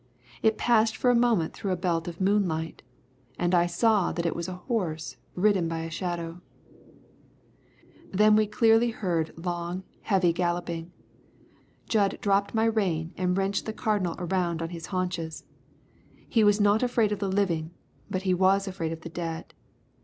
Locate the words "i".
3.53-3.67